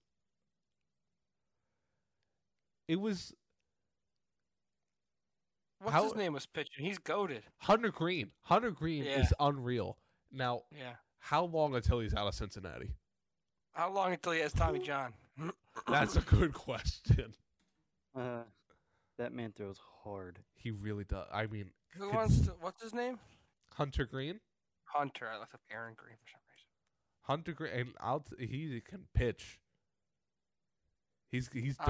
[2.87, 3.33] It was
[5.81, 6.85] What's how- his name was pitching?
[6.85, 7.43] He's goaded.
[7.59, 8.31] Hunter Greene.
[8.43, 9.19] Hunter Greene Yeah.
[9.21, 9.97] is unreal.
[10.31, 10.95] Now, Yeah.
[11.19, 12.93] how long until he's out of Cincinnati?
[13.73, 15.13] How long until he has Tommy John?
[15.87, 17.33] That's a good question.
[18.15, 18.43] uh,
[19.17, 20.43] that man throws hard.
[20.55, 21.27] He really does.
[21.31, 22.51] I mean, Who Could- wants to?
[22.61, 23.19] What's his name?
[23.73, 24.39] Hunter Greene.
[24.85, 25.29] Hunter.
[25.29, 26.67] I looked up Aaron Green for some reason.
[27.23, 29.59] Hunter Greene, and I'll t- he can pitch.
[31.29, 31.85] He's he's Uh,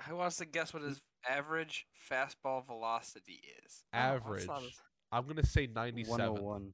[0.00, 0.10] dirty.
[0.12, 3.84] want wants to guess what his average fastball velocity is?
[3.92, 4.46] Average.
[4.48, 4.80] it's
[5.12, 6.08] I'm gonna say 97.
[6.32, 6.72] 101.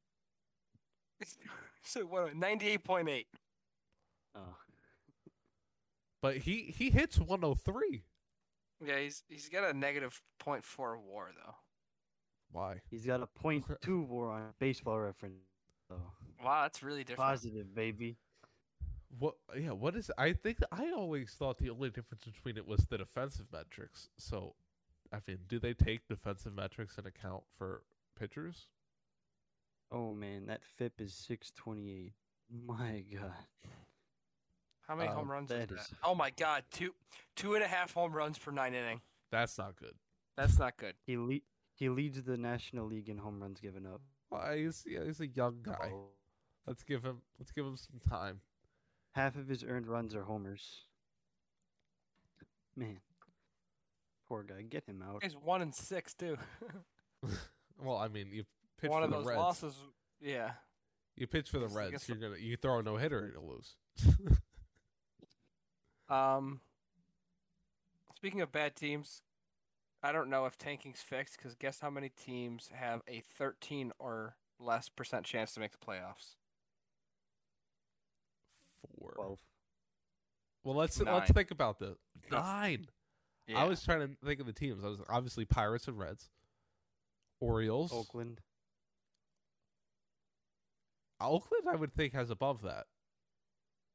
[1.83, 2.35] So what?
[2.35, 3.29] Ninety-eight point eight.
[4.35, 4.57] Oh.
[6.21, 8.03] but he he hits 103.
[8.85, 11.55] Yeah, he's he's got a negative point four WAR though.
[12.51, 12.81] Why?
[12.91, 15.37] He's got a point 0.2 war on baseball reference.
[15.89, 15.97] So
[16.45, 17.31] Wow, that's really different.
[17.31, 18.17] positive, baby.
[19.19, 19.35] What?
[19.59, 19.71] Yeah.
[19.73, 20.11] What is?
[20.19, 24.09] I think I always thought the only difference between it was the defensive metrics.
[24.19, 24.55] So,
[25.13, 27.83] I mean, do they take defensive metrics into account for
[28.19, 28.67] pitchers?
[29.93, 32.13] Oh man, that FIP is six twenty eight.
[32.51, 33.33] My God.
[34.87, 35.79] How many Uh, home runs is that that?
[35.81, 36.95] is- Oh my god, two
[37.35, 39.01] two and a half home runs per nine inning.
[39.31, 39.95] That's not good.
[40.37, 40.95] That's not good.
[41.07, 41.41] He le-
[41.75, 44.01] he leads the National League in home runs given up.
[44.31, 45.91] Well, he's yeah, he's a young guy.
[45.93, 46.11] Oh.
[46.67, 48.41] Let's give him let's give him some time.
[49.17, 50.83] Half of his earned runs are homers.
[52.77, 52.99] Man,
[54.29, 54.61] poor guy.
[54.69, 55.23] Get him out.
[55.23, 56.37] He's one and six too.
[57.83, 58.45] Well, I mean, you
[58.81, 58.91] pitch for the red.
[58.91, 59.39] One for of the those Reds.
[59.39, 59.75] losses.
[60.19, 60.53] Yeah.
[61.15, 62.09] You pitch for the Reds.
[62.09, 63.77] You're gonna you throw a no hitter, you'll lose.
[66.09, 66.61] Um.
[68.15, 69.23] Speaking of bad teams,
[70.03, 74.37] I don't know if tanking's fixed because guess how many teams have a 13 or
[74.61, 76.37] less percent chance to make the playoffs?
[78.99, 79.13] Four.
[79.13, 79.41] Twelve.
[80.65, 81.15] Well, let's Nine.
[81.15, 81.97] let's think about this.
[82.31, 82.87] Nine.
[83.47, 83.63] Yeah.
[83.63, 84.83] I was trying to think of the teams.
[84.85, 86.29] I was obviously Pirates and Reds,
[87.41, 88.41] Orioles, Oakland.
[91.21, 91.65] Oakland.
[91.71, 92.87] I would think has above that.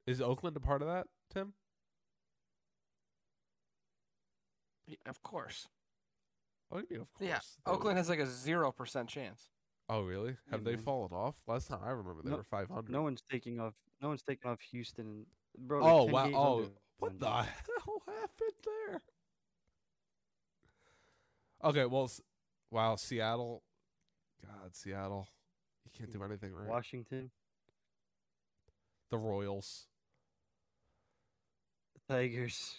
[0.08, 1.54] Is Oakland a part of that, Tim?
[4.88, 5.68] Yeah, of course.
[6.72, 7.30] Oh, you mean of course.
[7.30, 7.40] Yeah.
[7.66, 9.50] Oakland has like a zero percent chance.
[9.94, 10.38] Oh, really?
[10.50, 10.84] Have they man.
[10.86, 11.36] fallen off?
[11.48, 12.92] Last time I remember, they No- were five hundred.
[12.92, 13.74] No one's taking off.
[14.02, 15.26] No one's taking off Houston.
[15.58, 15.84] And, bro.
[15.84, 16.32] Oh wow!
[16.34, 19.02] Oh, under what the hell happened there?
[21.64, 22.10] Okay, well,
[22.72, 23.64] wow, Seattle.
[24.42, 25.28] God, Seattle.
[25.84, 26.70] You can't do anything right.
[26.70, 27.30] Washington,
[29.10, 29.88] The Royals.
[32.08, 32.76] the Tigers.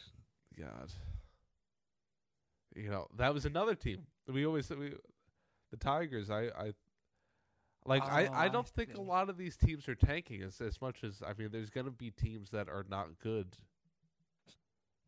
[0.58, 0.90] God.
[2.74, 4.06] You know that was another team.
[4.26, 4.94] We always we,
[5.70, 6.30] the Tigers.
[6.30, 6.72] I I
[7.84, 10.42] like I Oh, I ah, I don't think a lot of these teams are tanking
[10.42, 11.48] as as much as I mean.
[11.52, 13.56] There's going to be teams that are not good.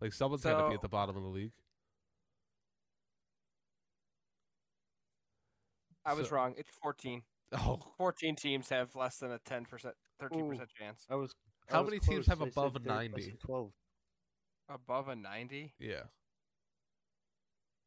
[0.01, 1.53] Like someone's got to be at the bottom of the league.
[6.05, 6.55] I was So- wrong.
[6.57, 7.23] It's 14.
[7.53, 11.07] Oh, 14 teams have less than a 10%, 13% chance.
[11.09, 11.35] I was.
[11.69, 13.33] I How was many teams have I said above a plus 90?
[13.41, 13.73] Twelve.
[14.69, 15.75] Above a 90?
[15.79, 16.03] yeah.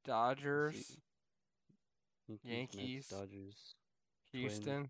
[0.06, 0.98] Dodgers,
[2.28, 3.76] Yankees, Mets, Yankees, Dodgers,
[4.34, 4.90] Houston, Twins,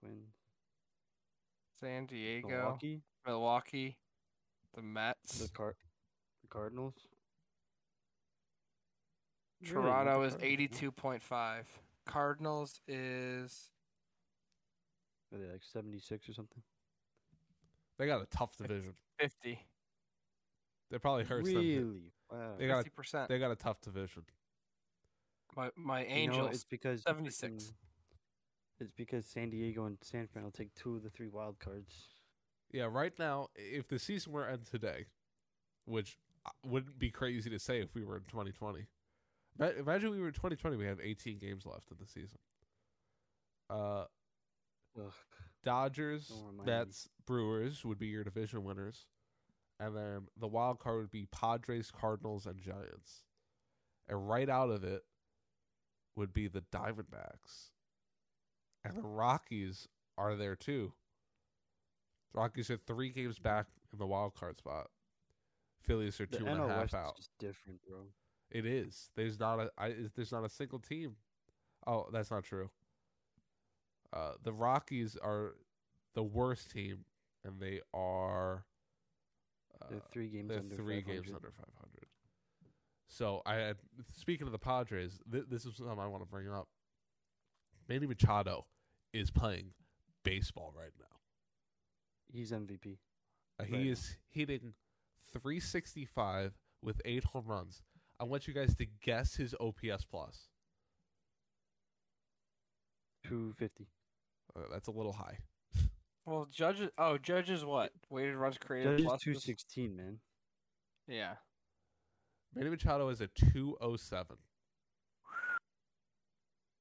[0.00, 0.34] Twins,
[1.80, 3.98] San Diego, Milwaukee, Milwaukee,
[4.74, 5.38] the Mets.
[5.38, 5.74] the Car,
[6.42, 6.94] the Cardinals.
[9.62, 11.30] Really, Toronto the is Cardinals, huh?
[11.30, 11.64] 82.5.
[12.04, 13.70] Cardinals is
[15.32, 16.62] Are they like seventy six or something?
[17.98, 18.94] They got a tough division.
[19.20, 19.60] 50.
[20.90, 21.56] They probably hurts them.
[21.58, 22.12] Really?
[22.30, 22.54] Wow.
[22.58, 23.28] They got 50%.
[23.28, 24.24] they got a tough division.
[25.56, 26.50] My my You know, Angels.
[26.54, 27.72] it's because 76.
[28.80, 31.94] It's because San Diego and San Fran will take two of the three wild cards.
[32.72, 35.06] Yeah, right now, if the season were to end today,
[35.84, 38.86] which uh, wouldn't be crazy to say if we were in 2020.
[39.58, 42.38] Ima- Imagine we were in 2020, we have 18 games left in the season.
[43.70, 44.04] Uh,
[44.98, 45.12] Ugh.
[45.64, 46.64] Dodgers, Don't me.
[46.72, 49.06] Mets, Brewers would be your division winners,
[49.78, 53.22] and then the wild card would be Padres, Cardinals, and Giants.
[54.08, 55.02] And right out of it
[56.16, 57.70] would be the Diamondbacks,
[58.84, 60.92] and the Rockies are there too.
[62.32, 64.88] The Rockies are three games back in the wild card spot.
[65.82, 67.12] Phillies are The two and a half West out.
[67.18, 67.98] is just different, bro.
[68.50, 69.10] It is.
[69.16, 69.70] There's not a.
[69.78, 71.16] I, there's not a single team.
[71.86, 72.70] Oh, that's not true.
[74.12, 75.54] Uh, the Rockies are
[76.14, 77.04] the worst team,
[77.44, 78.64] and they are.
[79.80, 81.06] Uh, They're three games they're under three 500.
[81.24, 81.81] games under 500.
[83.14, 83.76] So I had,
[84.18, 86.66] speaking of the Padres, th- this is something I want to bring up.
[87.86, 88.64] Manny Machado
[89.12, 89.72] is playing
[90.24, 91.04] baseball right now.
[92.32, 92.94] He's MVP.
[92.94, 93.90] Uh, Right he now.
[93.92, 94.72] is hitting
[95.34, 97.82] 365 with eight home runs.
[98.18, 100.48] I want you guys to guess his OPS plus.
[103.26, 103.88] Two fifty.
[104.56, 105.38] Uh, that's a little high.
[106.24, 106.90] well, judges.
[106.98, 107.92] Oh, judges what?
[108.10, 109.20] Weighted runs created Judge plus.
[109.22, 110.18] two sixteen, man.
[111.06, 111.34] Yeah.
[112.54, 114.36] Manny Machado is a 207.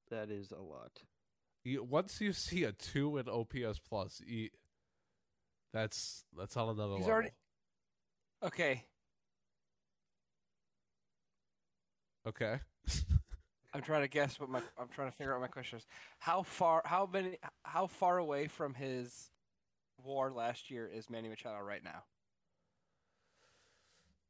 [0.10, 0.92] That is a lot.
[1.64, 4.50] You, once you see a two in OPS plus, you,
[5.72, 7.12] that's that's on another He's level.
[7.14, 7.32] already-
[8.44, 8.84] Okay.
[12.28, 12.60] Okay.
[13.74, 14.60] I'm trying to guess what my.
[14.78, 15.86] I'm trying to figure out what my question is.
[16.20, 16.82] How far?
[16.84, 17.38] How many?
[17.64, 19.30] How far away from his
[20.04, 22.04] WAR last year is Manny Machado right now?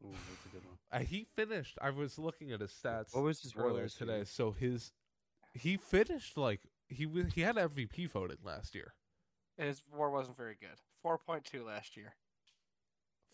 [0.05, 0.70] Ooh, that's a good one.
[0.99, 1.77] He finished.
[1.81, 4.17] I was looking at his stats What was his war earlier today.
[4.17, 4.25] year?
[4.25, 4.91] So his
[5.53, 8.93] he finished like he was he had MVP voting last year.
[9.57, 10.77] His war wasn't very good.
[11.01, 12.15] Four point two last year.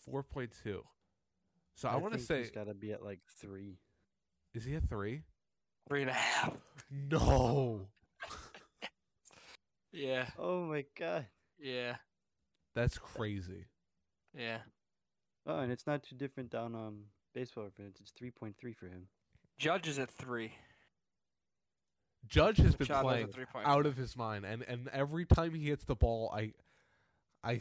[0.04, 0.82] Four point two.
[1.74, 3.78] So I, want to say, he's got to be at like three.
[4.52, 5.22] is he at three?
[5.88, 6.54] Three and a half.
[6.90, 7.88] No,
[9.92, 10.26] Yeah.
[10.38, 11.26] Oh my god.
[11.58, 11.96] Yeah.
[12.74, 13.66] that's crazy.
[14.34, 14.58] Yeah.
[15.46, 17.04] Oh, and it's not too different down um
[17.38, 17.98] baseball reference.
[18.00, 19.06] It's three point three for him.
[19.58, 20.52] Judge is at three.
[22.26, 25.54] Judge has been Machado playing at three out of his mind, and and every time
[25.54, 26.52] he hits the ball, I,
[27.44, 27.60] I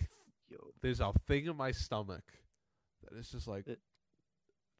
[0.50, 2.24] Yo, there's a thing in my stomach
[3.04, 3.80] that is just like It-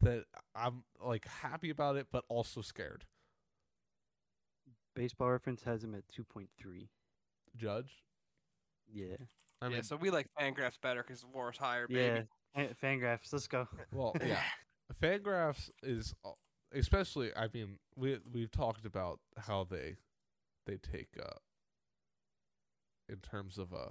[0.02, 0.26] that.
[0.56, 3.06] I'm like happy about it, but also scared.
[4.96, 6.90] baseball reference has him at two point three.
[7.56, 8.04] Judge.
[8.92, 9.16] Yeah.
[9.62, 12.28] I yeah, mean, so we like Fangraphs better because the war is higher, baby.
[12.56, 13.34] Fan- Fangraphs.
[13.34, 13.68] Let's go.
[13.92, 14.42] well, yeah.
[15.02, 16.30] Fangraphs is uh,
[16.74, 17.32] especially.
[17.36, 19.96] I mean, we we've talked about how they
[20.66, 21.38] they take uh
[23.10, 23.90] in terms of uh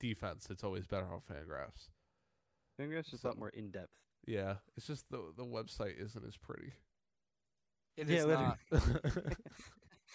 [0.00, 0.46] defense.
[0.50, 1.88] It's always better on Fangraphs.
[2.80, 3.92] Fangraphs is a lot more in depth.
[4.26, 6.72] Yeah, it's just the the website isn't as pretty.
[7.96, 8.54] It Yeah, is literally.
[8.72, 9.36] not.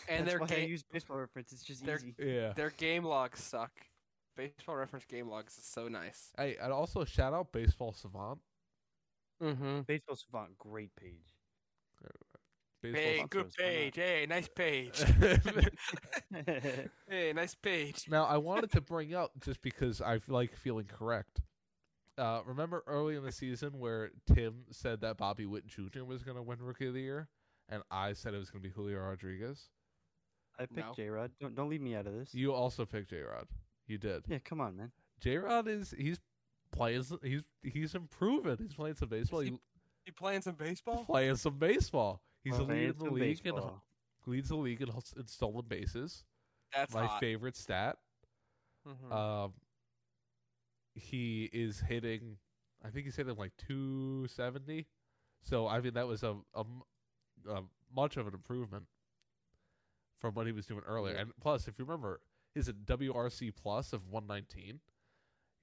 [0.10, 1.52] And That's their why I game, use baseball reference.
[1.54, 2.16] It's just they're- easy.
[2.18, 2.52] yeah.
[2.54, 3.72] their game logs suck.
[4.36, 6.32] Baseball reference game logs is so nice.
[6.36, 8.40] Hey, and also shout out Baseball Savant.
[9.44, 9.82] Mm-hmm.
[9.82, 11.36] Baseball Savant, great page.
[12.82, 13.92] Baseball Hey, Savant good shows, why not?
[13.94, 13.96] page.
[13.96, 15.04] Hey, nice page.
[17.08, 18.06] Hey, nice page.
[18.08, 21.42] now I wanted to bring up just because I like feeling correct.
[22.18, 26.04] Uh, remember early in the season where Tim said that Bobby Witt Jr.
[26.06, 27.28] was going to win Rookie of the Year,
[27.70, 29.70] and I said it was going to be Julio Rodriguez.
[30.60, 30.94] I picked No.
[30.96, 31.32] J Rod.
[31.42, 32.34] Don't don't leave me out of this.
[32.34, 33.48] You also picked J Rod.
[33.88, 34.24] You did.
[34.28, 34.92] Yeah, come on, man.
[35.20, 36.20] J Rod is he's
[36.74, 37.00] playing.
[37.00, 38.58] s- He's he's improving.
[38.60, 39.40] He's playing some baseball.
[39.42, 39.56] Is He,
[40.08, 40.98] You playing some baseball?
[40.98, 42.22] he's playing some baseball.
[42.44, 43.84] He's the Playing lead in the league in, baseball.
[44.26, 46.26] leads the league in, hus- in stolen bases.
[46.76, 47.20] That's my hot.
[47.22, 47.98] favorite stat.
[48.88, 49.12] Mhm.
[49.12, 49.54] Um,
[50.96, 52.38] he is hitting.
[52.84, 54.88] I think he's hitting like two seventy.
[55.44, 56.66] So I mean that was a a
[57.96, 58.86] much of an improvement
[60.20, 61.16] from what he was doing earlier.
[61.16, 62.22] And plus, if you remember,
[62.54, 64.80] his a WRC plus of one nineteen.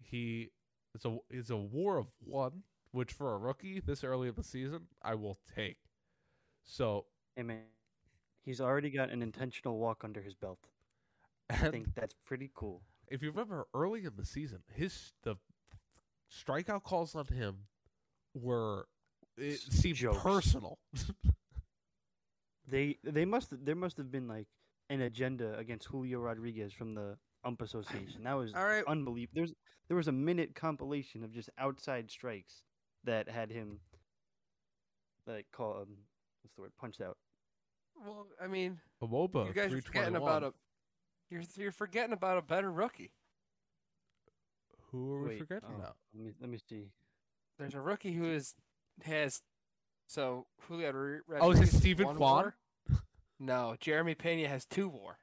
[0.02, 0.50] He
[0.94, 4.44] it's a it's a WAR of one, which for a rookie this early in the
[4.44, 5.78] season I will take.
[6.64, 7.64] So Hey man,
[8.42, 10.68] he's already got an intentional walk under his belt.
[11.50, 12.82] I think that's pretty cool.
[13.08, 15.36] if you remember early in the season, his the
[16.30, 17.66] strikeout calls on him
[18.34, 18.86] were
[19.36, 20.22] it seemed jokes.
[20.22, 20.78] personal.
[22.66, 24.46] They they must there must have been like
[24.88, 28.24] an agenda against Julio Rodriguez from the ump association.
[28.24, 28.84] That was All right.
[28.86, 29.32] unbelievable.
[29.34, 29.52] There's
[29.88, 32.62] there was a minute compilation of just outside strikes
[33.04, 33.80] that had him
[35.26, 35.96] like call um
[36.42, 37.16] what's the word punched out.
[38.02, 40.52] Well, I mean, Awoba, you guys are forgetting about a.
[41.28, 43.12] You're you're forgetting about a better rookie.
[44.90, 45.96] Who are we Wait, forgetting oh, about?
[46.14, 46.88] Let me let me see.
[47.58, 48.54] There's a rookie who is
[49.04, 49.42] has.
[50.06, 51.38] So Julio Rodriguez.
[51.40, 52.42] Oh, is it Steven one Kwan?
[52.42, 52.54] WAR.
[53.38, 55.18] No, Jeremy Pena has two WAR.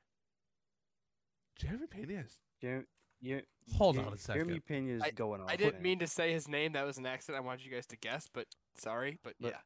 [1.58, 2.38] Jeremy Pena is.
[2.62, 2.88] Jer-
[3.24, 3.44] Jer-
[3.76, 4.66] Hold Jer- on a Jeremy second.
[4.66, 5.50] Pena is I- going off.
[5.50, 6.74] I didn't mean to say his name.
[6.74, 7.44] That was an accident.
[7.44, 9.60] I wanted you guys to guess, but sorry, but Look, yeah,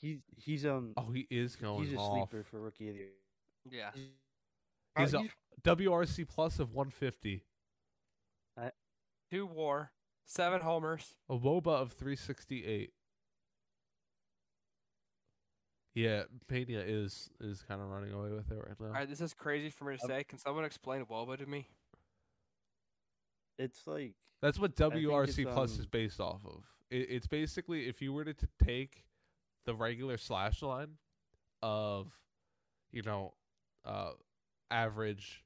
[0.00, 2.30] He's he's um Oh, he is going he's a off.
[2.30, 3.10] sleeper for rookie of the year.
[3.70, 3.90] yeah.
[4.96, 7.44] He's Uh, a WRC plus of 150.
[9.30, 9.92] Two WAR,
[10.24, 11.16] seven homers.
[11.28, 12.94] A WOBA of 368.
[15.98, 18.86] Yeah, Pena is is kind of running away with it right now.
[18.86, 20.22] All right, this is crazy for me to Um, say.
[20.22, 21.66] Can someone explain WOBA to me?
[23.58, 26.62] It's like That's what WRC plus um, is based off of.
[26.88, 29.06] It, it's basically if you were to, to take
[29.66, 30.98] the regular slash line
[31.62, 32.12] of,
[32.92, 33.34] you know,
[33.84, 34.12] uh,
[34.70, 35.42] average,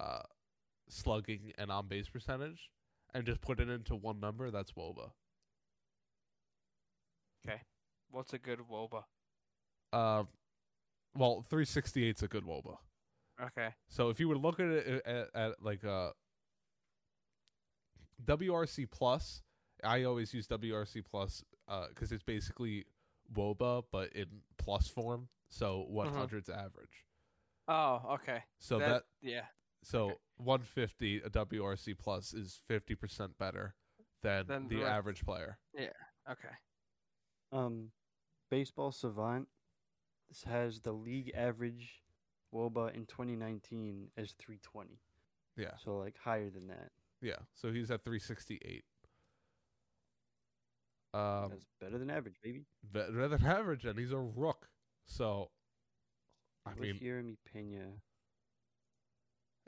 [0.00, 0.22] uh,
[0.88, 2.70] slugging and on base percentage,
[3.12, 5.10] and just put it into one number, that's WOBA.
[7.46, 7.60] Okay.
[8.10, 9.04] What's a good WOBA?
[9.92, 10.28] Um,
[11.14, 12.76] well, 368 is a good WOBA.
[13.42, 13.68] Okay.
[13.88, 16.10] So if you would look at it at, at like uh
[18.24, 19.42] WRC plus,
[19.82, 21.44] I always use WRC plus
[21.88, 22.84] because it's basically
[23.34, 24.26] WOBA but in
[24.58, 25.28] plus form.
[25.48, 27.06] So 100's average.
[27.68, 28.42] Oh, okay.
[28.58, 29.42] So that, that, yeah.
[29.82, 30.14] so okay.
[30.38, 33.74] 150 a WRC plus is 50% better
[34.22, 35.58] than Than the the average player.
[35.74, 35.88] Yeah.
[36.30, 36.54] Okay.
[37.52, 37.90] um
[38.50, 39.61] baseball savant this
[40.44, 42.02] has the league average
[42.54, 44.98] woba in 2019 as 320
[45.56, 46.90] Yeah, so like higher than that
[47.22, 47.36] yeah.
[47.54, 48.82] So he's at 368.
[51.14, 52.64] Um, That's better than average, baby.
[52.82, 54.66] better than average, and he's a rook.
[55.06, 55.50] So,
[56.66, 57.92] I With mean, Jeremy Pena.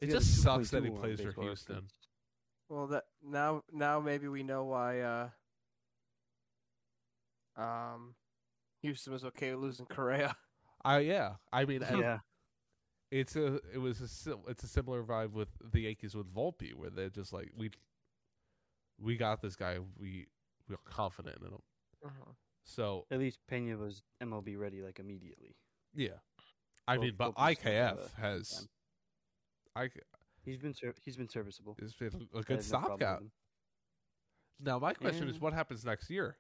[0.00, 1.74] it he's got a just sucks that he plays for Houston.
[1.74, 1.92] reference.
[2.68, 5.28] Well, that now now maybe we know why uh,
[7.56, 8.14] um,
[8.80, 10.34] Houston was okay with losing Correa.
[10.84, 12.18] I yeah, I mean, Yeah,
[13.10, 16.74] it's a it was a sim- it's a similar vibe with the Yankees with Volpe,
[16.74, 17.70] where they're just like we
[19.00, 20.26] we got this guy, we
[20.68, 21.62] we're confident in him.
[22.04, 22.32] Uh-huh.
[22.64, 25.56] So at least Pena was MLB ready like immediately.
[25.94, 26.18] yeah,
[26.86, 28.68] I Well, mean, but Volpe's IKF has time.
[29.76, 29.90] I
[30.44, 31.76] He's been ser- he's been serviceable.
[31.80, 33.20] it's been a I good have no problem with stopgap.
[33.22, 33.32] him.
[34.60, 36.36] Now my question is, what happens next year?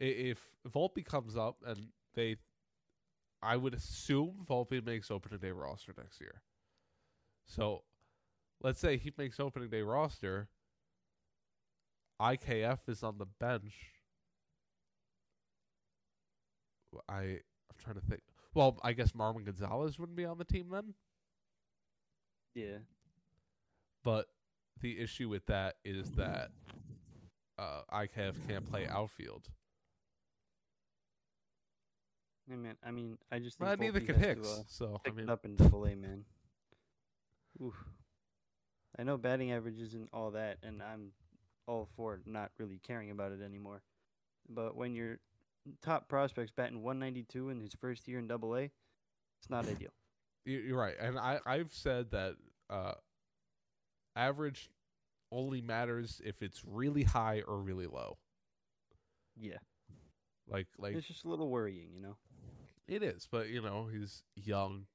[0.00, 2.36] I- If Volpe comes up and they,
[3.42, 6.42] I would assume Volpe makes opening day roster next year.
[7.46, 7.82] So,
[8.62, 10.48] let's say he makes opening day roster.
[12.20, 13.74] IKF is on the bench.
[17.08, 18.22] I I'm trying to think.
[18.54, 20.94] Well, I guess Marwin Gonzalez wouldn't be on the team then.
[22.54, 22.78] Yeah,
[24.04, 24.26] But
[24.80, 26.50] the issue with that is that
[27.58, 29.48] uh, IKF can't play outfield.
[32.50, 34.48] I mean, I mean, I just think Well, neither Volpe can Hicks.
[34.48, 36.24] To, uh, so I mean, it up in Double A, man.
[37.62, 37.74] Oof.
[38.98, 41.12] I know batting average isn't all that, and I'm
[41.66, 43.82] all for not really caring about it anymore.
[44.48, 45.18] But when your
[45.82, 48.62] top prospects batting 192 in his first year in Double A,
[49.40, 49.90] it's not ideal.
[50.44, 52.34] you- you're right, and I I've said that
[52.68, 52.94] uh,
[54.16, 54.68] average
[55.30, 58.18] only matters if it's really high or really low.
[59.40, 59.56] Yeah,
[60.46, 62.16] Like like it's just a little worrying, you know.
[62.88, 64.86] It is, but you know he's young.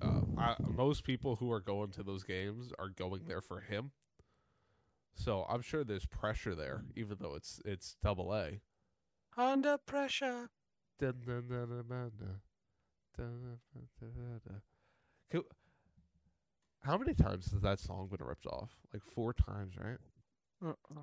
[0.00, 3.90] Uh, I, most people who are going to those games are going there for him.
[5.14, 8.60] So I'm sure there's pressure there, even though it's it's double A.
[9.36, 10.50] Under pressure.
[10.98, 12.40] Dun, dun, dun, dun, dun, dun.
[13.16, 15.42] Dun, dun, dun, dun, dun.
[16.82, 18.70] How many times has that song been ripped off?
[18.92, 19.98] Like four times, right?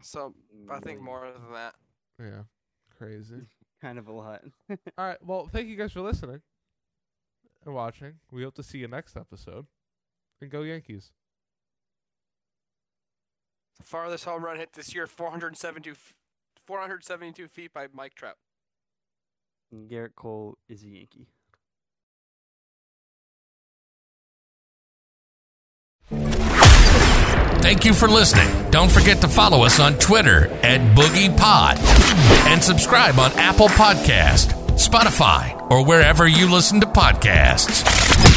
[0.01, 0.33] So
[0.69, 1.75] I think more than that.
[2.19, 2.43] Yeah,
[2.97, 3.47] crazy.
[3.81, 4.43] Kind of a lot.
[4.69, 6.41] All right, well, thank you guys for listening
[7.65, 8.15] and watching.
[8.31, 9.65] We hope to see you next episode.
[10.41, 11.11] And go Yankees.
[13.77, 15.95] The farthest home run hit this year, 472,
[16.65, 18.37] 472 feet by Mike Trout.
[19.71, 21.27] And Gerrit Cole is a Yankee.
[27.61, 28.71] Thank you for listening.
[28.71, 31.77] Don't forget to follow us on Twitter at Boogie Pod
[32.47, 38.28] and subscribe on Apple Podcast, Spotify, or wherever you listen to podcasts.